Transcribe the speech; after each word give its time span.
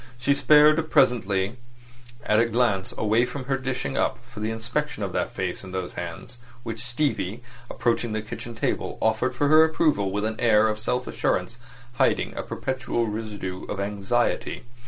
She 0.17 0.33
spared 0.33 0.89
presently 0.89 1.57
a 2.25 2.45
glance 2.45 2.91
away 2.97 3.23
from 3.23 3.43
her 3.43 3.57
dishing 3.59 3.97
up 3.99 4.17
for 4.25 4.39
the 4.39 4.49
inspection 4.49 5.03
of 5.03 5.13
that 5.13 5.31
face 5.31 5.63
and 5.63 5.75
those 5.75 5.93
hands 5.93 6.39
which 6.63 6.81
Stevie, 6.83 7.43
approaching 7.69 8.11
the 8.11 8.23
kitchen 8.23 8.55
table, 8.55 8.97
offered 8.99 9.35
for 9.35 9.47
her 9.49 9.63
approval 9.63 10.09
with 10.09 10.25
an 10.25 10.39
air 10.39 10.67
of 10.69 10.79
self 10.79 11.05
assurance 11.05 11.59
hiding 11.99 12.35
a 12.35 12.41
perpetual 12.41 13.05
residue 13.05 13.63
of 13.65 13.79
anxiety. 13.79 14.63